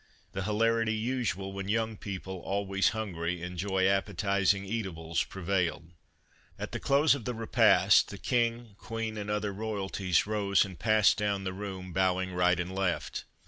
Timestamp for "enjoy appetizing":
3.43-4.65